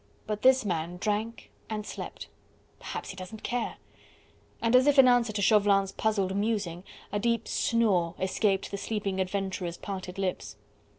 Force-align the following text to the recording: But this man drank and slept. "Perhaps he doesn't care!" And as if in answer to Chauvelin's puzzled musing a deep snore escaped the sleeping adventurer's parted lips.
But 0.25 0.41
this 0.41 0.65
man 0.65 0.97
drank 0.97 1.51
and 1.69 1.85
slept. 1.85 2.25
"Perhaps 2.79 3.11
he 3.11 3.15
doesn't 3.15 3.43
care!" 3.43 3.75
And 4.59 4.75
as 4.75 4.87
if 4.87 4.97
in 4.97 5.07
answer 5.07 5.31
to 5.31 5.43
Chauvelin's 5.43 5.91
puzzled 5.91 6.35
musing 6.35 6.83
a 7.11 7.19
deep 7.19 7.47
snore 7.47 8.15
escaped 8.19 8.71
the 8.71 8.77
sleeping 8.77 9.19
adventurer's 9.21 9.77
parted 9.77 10.17
lips. 10.17 10.55